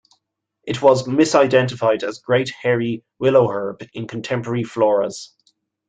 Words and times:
It 0.63 0.81
was 0.81 1.03
misidentified 1.05 2.01
as 2.01 2.17
great 2.17 2.49
hairy 2.49 3.03
willowherb 3.21 3.87
in 3.93 4.07
contemporary 4.07 4.63
floras. 4.63 5.35